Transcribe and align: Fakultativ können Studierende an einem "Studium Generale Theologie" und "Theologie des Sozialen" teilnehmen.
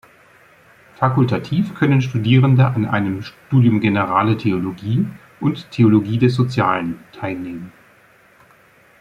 Fakultativ 0.95 1.75
können 1.75 2.01
Studierende 2.01 2.65
an 2.65 2.87
einem 2.87 3.21
"Studium 3.21 3.79
Generale 3.81 4.35
Theologie" 4.35 5.05
und 5.39 5.69
"Theologie 5.69 6.17
des 6.17 6.33
Sozialen" 6.33 6.97
teilnehmen. 7.11 7.71